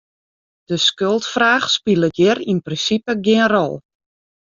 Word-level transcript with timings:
De 0.69 0.77
skuldfraach 0.87 1.67
spilet 1.77 2.15
hjir 2.19 2.37
yn 2.51 2.59
prinsipe 2.67 3.13
gjin 3.23 3.47
rol. 3.53 3.73